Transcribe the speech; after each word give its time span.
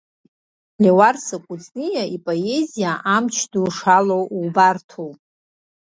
Леуарса 0.81 1.37
Кәыҵниа 1.45 2.03
ипоезиа 2.15 2.91
амч 3.15 3.35
ду 3.51 3.67
шалоу 3.77 4.23
убарҭоуп. 4.39 5.17